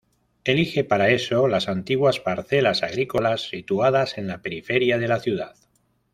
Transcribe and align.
Elige 0.45 0.83
para 0.83 1.09
eso 1.09 1.47
las 1.47 1.67
antiguas 1.69 2.19
parcelas 2.19 2.81
agrícolas 2.81 3.49
situadas 3.49 4.17
en 4.17 4.25
la 4.25 4.41
periferia 4.41 4.97
de 4.97 5.07
la 5.07 5.19
ciudad. 5.19 5.53